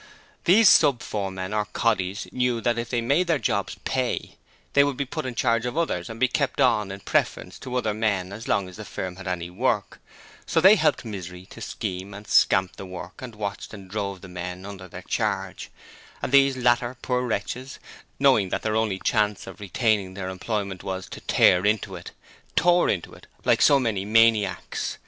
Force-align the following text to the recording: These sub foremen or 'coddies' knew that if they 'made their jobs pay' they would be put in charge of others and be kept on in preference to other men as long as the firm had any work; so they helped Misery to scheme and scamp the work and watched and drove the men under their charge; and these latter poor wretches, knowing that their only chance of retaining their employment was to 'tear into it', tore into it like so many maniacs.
These 0.45 0.67
sub 0.67 1.03
foremen 1.03 1.53
or 1.53 1.65
'coddies' 1.65 2.27
knew 2.31 2.59
that 2.61 2.79
if 2.79 2.89
they 2.89 3.01
'made 3.01 3.27
their 3.27 3.37
jobs 3.37 3.77
pay' 3.85 4.35
they 4.73 4.83
would 4.83 4.97
be 4.97 5.05
put 5.05 5.27
in 5.27 5.35
charge 5.35 5.67
of 5.67 5.77
others 5.77 6.09
and 6.09 6.19
be 6.19 6.27
kept 6.27 6.59
on 6.59 6.89
in 6.89 7.01
preference 7.01 7.59
to 7.59 7.75
other 7.75 7.93
men 7.93 8.33
as 8.33 8.47
long 8.47 8.67
as 8.67 8.77
the 8.77 8.83
firm 8.83 9.17
had 9.17 9.27
any 9.27 9.51
work; 9.51 9.99
so 10.47 10.59
they 10.59 10.73
helped 10.75 11.05
Misery 11.05 11.45
to 11.51 11.61
scheme 11.61 12.15
and 12.15 12.25
scamp 12.27 12.77
the 12.77 12.85
work 12.87 13.21
and 13.21 13.35
watched 13.35 13.75
and 13.75 13.91
drove 13.91 14.21
the 14.21 14.27
men 14.27 14.65
under 14.65 14.87
their 14.87 15.03
charge; 15.03 15.69
and 16.23 16.31
these 16.31 16.57
latter 16.57 16.97
poor 17.03 17.21
wretches, 17.21 17.77
knowing 18.17 18.49
that 18.49 18.63
their 18.63 18.75
only 18.75 18.97
chance 18.97 19.45
of 19.45 19.59
retaining 19.59 20.15
their 20.15 20.29
employment 20.29 20.81
was 20.83 21.07
to 21.09 21.21
'tear 21.21 21.63
into 21.63 21.95
it', 21.95 22.09
tore 22.55 22.89
into 22.89 23.13
it 23.13 23.27
like 23.45 23.61
so 23.61 23.79
many 23.79 24.03
maniacs. 24.03 24.97